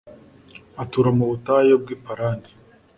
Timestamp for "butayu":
1.31-1.73